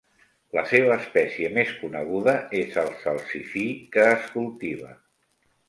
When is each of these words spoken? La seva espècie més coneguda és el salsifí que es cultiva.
La 0.57 0.61
seva 0.69 0.95
espècie 1.01 1.51
més 1.57 1.73
coneguda 1.83 2.35
és 2.63 2.81
el 2.85 2.91
salsifí 3.05 3.67
que 3.99 4.09
es 4.17 4.27
cultiva. 4.39 4.99